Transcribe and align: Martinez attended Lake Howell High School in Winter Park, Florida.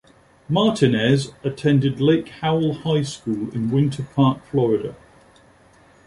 Martinez 0.49 1.31
attended 1.43 2.01
Lake 2.01 2.29
Howell 2.39 2.73
High 2.73 3.03
School 3.03 3.51
in 3.53 3.69
Winter 3.69 4.01
Park, 4.01 4.43
Florida. 4.47 4.95